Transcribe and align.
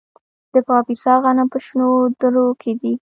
د 0.53 0.55
کاپیسا 0.67 1.13
غنم 1.23 1.47
په 1.53 1.59
شنو 1.65 1.89
درو 2.19 2.47
کې 2.61 2.71
دي. 2.81 2.93